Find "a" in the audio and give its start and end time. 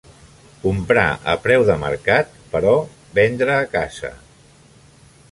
1.33-1.35, 3.59-3.67